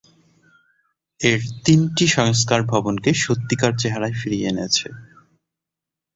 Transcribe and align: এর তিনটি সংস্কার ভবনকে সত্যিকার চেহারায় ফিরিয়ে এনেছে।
এর 1.19 1.39
তিনটি 1.65 2.05
সংস্কার 2.17 2.59
ভবনকে 2.63 3.11
সত্যিকার 3.23 3.71
চেহারায় 3.77 4.15
ফিরিয়ে 4.19 4.47
এনেছে। 4.47 4.87